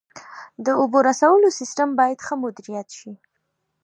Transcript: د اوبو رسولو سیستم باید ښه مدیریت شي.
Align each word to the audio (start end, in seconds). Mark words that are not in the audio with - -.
د 0.65 0.67
اوبو 0.81 0.97
رسولو 1.09 1.47
سیستم 1.59 1.89
باید 1.99 2.19
ښه 2.25 2.35
مدیریت 2.43 2.89
شي. 2.97 3.11